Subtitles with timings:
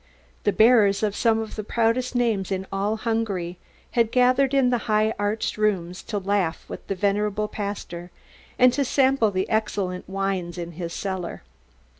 [0.45, 3.59] The bearers of some of the proudest names in all Hungary
[3.91, 8.09] had gathered in the high arched rooms to laugh with the venerable pastor
[8.57, 11.43] and to sample the excellent wines in his cellar.